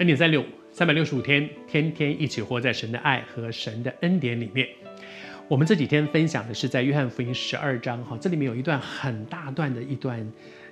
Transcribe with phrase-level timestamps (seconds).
[0.00, 0.42] 恩典三六，
[0.72, 4.66] 三百六十五天，天天一起活在神的爱和神的恩典里面。
[5.46, 10.26] 我们这几天分享的是在约翰福音十二章，哈，这里面有一段很大段的一段，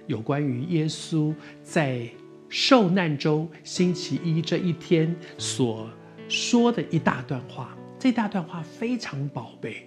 [0.07, 2.09] 有关于耶稣在
[2.49, 5.91] 受难周星期一这一天所
[6.27, 7.77] 说的一大段话。
[7.99, 9.87] 这大段话非常宝贝，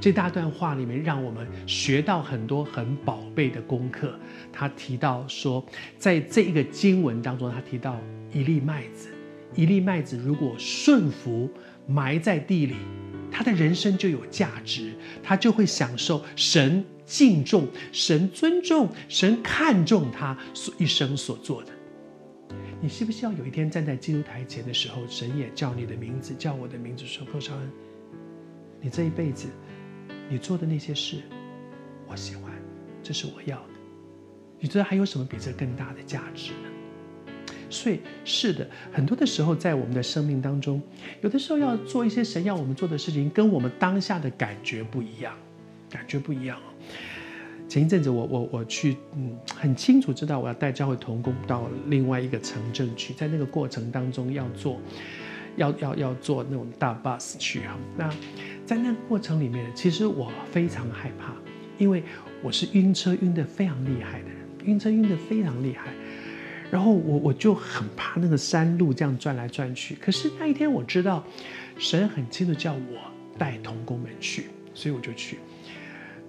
[0.00, 4.18] 这大段话里面让我们学到很多很宝贝的功课。
[4.52, 5.64] 他提到说，
[5.96, 7.98] 在这一个经文当中，他提到
[8.32, 9.08] 一粒麦子，
[9.54, 11.50] 一粒麦子如果顺服
[11.86, 12.76] 埋在地里，
[13.30, 21.72] 他的人生就有价值，他就会享受神敬重、神尊重、神看重他所一生所做的。
[22.80, 27.70] 你希不希望有一天站在基督台前的时候，神也叫你的名字，叫我的名字，说寇绍恩，
[28.80, 29.48] 你这一辈子
[30.28, 31.22] 你做的那些事，
[32.06, 32.52] 我喜欢，
[33.02, 33.64] 这是我要的。
[34.60, 37.54] 你觉得还有什么比这更大的价值呢？
[37.70, 40.82] 所以是的，很多的时候在我们的生命当中，
[41.20, 45.34] 有的时候要做一些神要我们做的事情，跟我们当下的感觉不一样，
[45.90, 46.58] 感觉不一样。
[47.68, 54.80] 前一阵子我，我我去，嗯，很清楚知道我要带教会同工到另外一个城镇去，在那个过程当中要坐，
[55.56, 57.76] 要要要坐那种大 bus 去哈。
[57.96, 58.10] 那
[58.68, 61.32] 在那个过程里面，其实我非常害怕，
[61.78, 62.04] 因为
[62.42, 65.90] 我是晕车晕得非常厉害的人，晕车晕得非常厉害。
[66.70, 69.94] 然后我我就很怕那个山路这样转来转去。
[69.94, 71.24] 可是那一天我知道，
[71.78, 75.38] 神很清楚叫我带同工们去，所以我就去。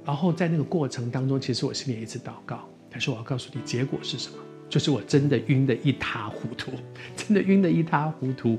[0.06, 4.38] 然后在那个过程当中，其实我心里一直祷告，但是我要告诉你，结果是什么？
[4.70, 6.72] 就是我真的晕得一塌糊涂，
[7.18, 8.58] 真的晕得一塌糊涂，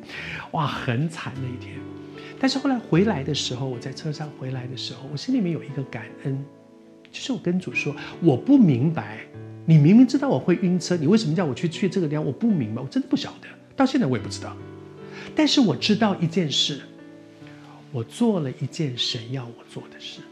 [0.50, 1.80] 哇，很惨那一天。
[2.40, 6.42] 但是后来回来的时候，我在车上回来的时候，我心里面有一个感恩，
[7.12, 9.18] 就是我跟主说，我不明白，
[9.66, 12.24] 你明明知道我会晕车，你为什么叫我去去这个地方？
[12.24, 14.56] 我不明白，我真的不晓得，到现在我也不知道。
[15.36, 16.80] 但是我知道一件事，
[17.92, 20.22] 我做了一件神要我做的事。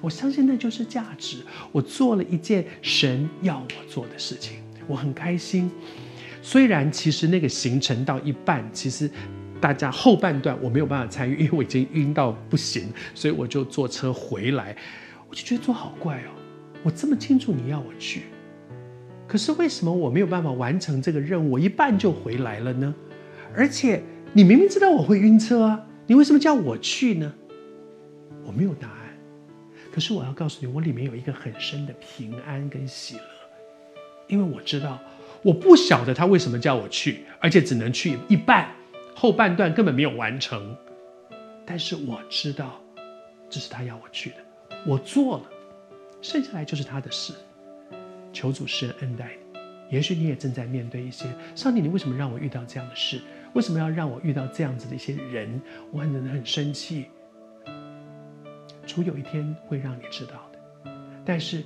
[0.00, 1.36] 我相信那就是价值。
[1.70, 4.56] 我做了一件神要我做的事情，
[4.88, 5.70] 我很开心。
[6.42, 9.08] 虽然其实那个行程到一半，其实
[9.62, 14.76] 大家后半段我没有办法参与， 因为我已经晕到不行，所以我就坐车回来。
[15.30, 16.30] 我就觉得坐好怪哦，
[16.82, 18.22] 我这么清楚你要我去，
[19.26, 21.52] 可是为什么我没有办法完成这个任务？
[21.52, 22.92] 我一半就回来了呢？
[23.54, 24.02] 而且
[24.32, 27.32] 你明明知道我会晕车啊，你为什么叫我去呢？
[28.44, 28.96] 我没有答案。
[29.92, 33.22] 可是我要告诉你，我里面有一个很深的平安跟喜乐，
[34.26, 34.98] 因为我知道，
[35.42, 38.68] 我不晓得他为什么叫我去，而且只能去一半，
[39.14, 40.76] 后半段根本没有完成。
[41.64, 42.80] 但是我知道，
[43.48, 44.36] 这是他要我去的，
[44.86, 45.44] 我做了，
[46.20, 47.32] 剩下来就是他的事。
[48.32, 53.20] 求主施恩待你，也许你也正在面对一些，上帝，你为什么让我遇到这样的事？
[53.52, 55.60] 为什么要让我遇到这样子的一些人？
[55.92, 57.06] 我很很生气。
[58.86, 60.90] 主有一天会让你知道的，
[61.24, 61.62] 但是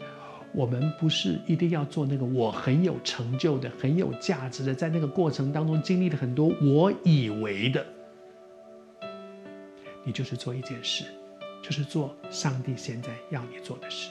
[0.56, 7.84] 我们不是一定要做那个我很有成就的、很有价值的，在那个过程当中经历了很多我以为的。
[10.03, 11.05] 你就是做一件事，
[11.62, 14.09] 就是做上帝现在要你做的事。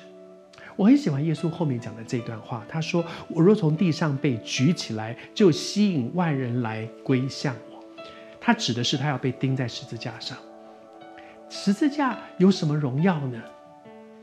[0.75, 7.83] 我很喜欢耶稣后面讲的这段话，他说：“我若从地上被举起来，就吸引万人来归向我。”
[8.39, 10.37] 他指的是他要被钉在十字架上。
[11.49, 13.41] 十字架有什么荣耀呢？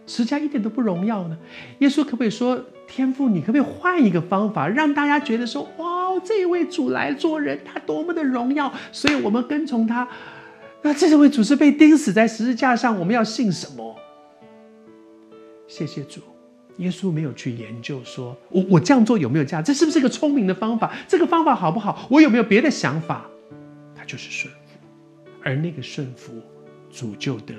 [0.06, 1.38] 十字架一点都不荣耀呢。
[1.78, 10.06] 耶稣可不可以说：“天父，你可不可以换一个方法，让大家觉得说，哇，这位主来做人，他多么的荣耀，所以我们跟从他。
[10.82, 13.96] 那这位主是被钉死在十字架上，我们要信什么？”
[15.68, 16.20] 谢谢主，
[16.78, 19.72] 耶稣没有去研究说，我我这样做有没有价值？
[19.72, 20.92] 这是不是一个聪明的方法？
[21.06, 22.06] 这个方法好不好？
[22.10, 23.26] 我有没有别的想法？
[23.94, 24.78] 他就是顺服，
[25.42, 26.32] 而那个顺服。
[26.94, 27.54] 主就得